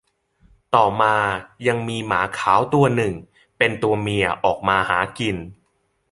[0.75, 1.15] ต่อมา
[1.67, 3.13] ยังมีหมาขาวตัวหนึ่ง
[3.57, 5.37] เป็นตัวเมียออกมาหากิน